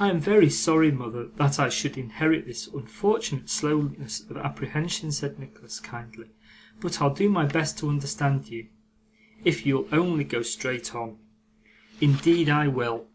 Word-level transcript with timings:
'I 0.00 0.10
am 0.10 0.18
very 0.18 0.50
sorry, 0.50 0.90
mother, 0.90 1.28
that 1.36 1.60
I 1.60 1.68
should 1.68 1.96
inherit 1.96 2.44
this 2.44 2.66
unfortunate 2.66 3.48
slowness 3.50 4.18
of 4.28 4.36
apprehension,' 4.36 5.12
said 5.12 5.38
Nicholas, 5.38 5.78
kindly; 5.78 6.30
'but 6.80 7.00
I'll 7.00 7.14
do 7.14 7.30
my 7.30 7.44
best 7.46 7.78
to 7.78 7.88
understand 7.88 8.48
you, 8.48 8.66
if 9.44 9.64
you'll 9.64 9.86
only 9.92 10.24
go 10.24 10.42
straight 10.42 10.92
on: 10.92 11.18
indeed 12.00 12.48
I 12.50 12.66
will. 12.66 13.06